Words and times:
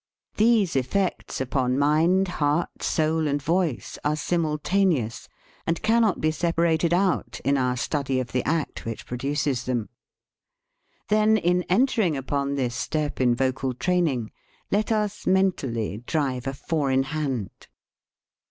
These 0.37 0.75
effects 0.75 1.39
upon 1.39 1.77
mind, 1.77 2.27
heart, 2.27 2.81
soul, 2.81 3.27
and 3.27 3.39
voice 3.39 3.99
are 4.03 4.15
simul 4.15 4.57
38 4.57 4.61
DISCUSSION 4.63 4.89
taneous, 4.89 5.27
and 5.67 5.81
cannot 5.83 6.19
be 6.19 6.31
separated 6.31 6.91
out 6.91 7.39
in 7.45 7.55
our 7.55 7.77
study 7.77 8.19
of 8.19 8.31
the 8.31 8.43
act 8.43 8.83
which 8.83 9.05
produces 9.05 9.65
them. 9.65 9.89
Then, 11.09 11.37
in 11.37 11.61
entering 11.69 12.17
upon 12.17 12.55
this 12.55 12.73
step 12.73 13.21
in 13.21 13.35
vocal 13.35 13.75
training, 13.75 14.31
let 14.71 14.91
us 14.91 15.27
mentally 15.27 15.97
drive 15.99 16.47
a 16.47 16.53
four 16.55 16.89
in 16.89 17.03
hand. 17.03 17.67